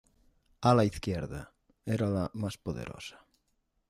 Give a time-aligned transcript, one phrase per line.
[0.69, 1.41] Ala izquierda:
[1.97, 3.21] era la más poderosa.